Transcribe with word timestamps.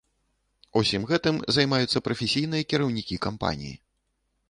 Усім 0.81 1.05
гэтым 1.11 1.35
займаюцца 1.59 2.03
прафесійныя 2.09 2.63
кіраўнікі 2.75 3.23
кампаніі. 3.31 3.75